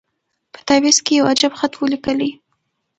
په 0.53 0.59
تعویذ 0.67 0.97
کي 1.05 1.13
یو 1.15 1.29
عجب 1.31 1.51
خط 1.59 1.73
وو 1.75 1.91
لیکلی 1.93 2.31